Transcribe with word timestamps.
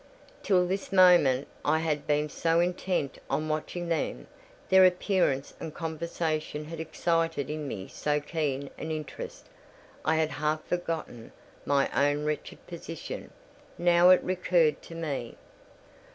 Till 0.41 0.65
this 0.65 0.91
moment, 0.91 1.47
I 1.63 1.77
had 1.77 2.07
been 2.07 2.27
so 2.27 2.59
intent 2.59 3.19
on 3.29 3.47
watching 3.47 3.87
them, 3.87 4.25
their 4.69 4.83
appearance 4.83 5.53
and 5.59 5.75
conversation 5.75 6.65
had 6.65 6.79
excited 6.79 7.51
in 7.51 7.67
me 7.67 7.87
so 7.87 8.19
keen 8.19 8.71
an 8.79 8.89
interest, 8.89 9.45
I 10.03 10.15
had 10.15 10.31
half 10.31 10.63
forgotten 10.65 11.33
my 11.67 11.87
own 11.93 12.25
wretched 12.25 12.65
position: 12.65 13.31
now 13.77 14.09
it 14.09 14.23
recurred 14.23 14.81
to 14.81 14.95
me. 14.95 15.35